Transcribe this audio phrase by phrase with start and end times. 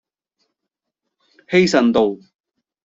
[1.47, 2.17] 希慎道